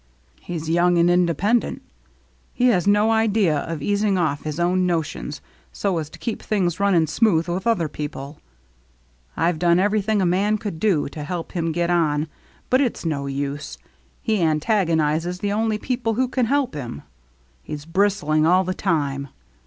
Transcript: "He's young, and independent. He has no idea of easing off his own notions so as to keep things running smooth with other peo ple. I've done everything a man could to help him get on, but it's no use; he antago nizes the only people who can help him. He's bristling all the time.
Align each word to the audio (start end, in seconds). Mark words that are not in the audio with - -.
"He's 0.41 0.67
young, 0.67 0.97
and 0.97 1.11
independent. 1.11 1.83
He 2.55 2.69
has 2.69 2.87
no 2.87 3.11
idea 3.11 3.55
of 3.59 3.83
easing 3.83 4.17
off 4.17 4.41
his 4.41 4.59
own 4.59 4.87
notions 4.87 5.41
so 5.71 5.99
as 5.99 6.09
to 6.09 6.17
keep 6.17 6.41
things 6.41 6.79
running 6.79 7.05
smooth 7.05 7.47
with 7.47 7.67
other 7.67 7.87
peo 7.87 8.07
ple. 8.07 8.39
I've 9.37 9.59
done 9.59 9.77
everything 9.77 10.19
a 10.19 10.25
man 10.25 10.57
could 10.57 10.81
to 10.81 11.23
help 11.23 11.51
him 11.51 11.71
get 11.71 11.91
on, 11.91 12.27
but 12.71 12.81
it's 12.81 13.05
no 13.05 13.27
use; 13.27 13.77
he 14.23 14.37
antago 14.39 14.95
nizes 14.97 15.39
the 15.39 15.51
only 15.51 15.77
people 15.77 16.15
who 16.15 16.27
can 16.27 16.47
help 16.47 16.73
him. 16.73 17.03
He's 17.61 17.85
bristling 17.85 18.43
all 18.43 18.63
the 18.63 18.73
time. 18.73 19.27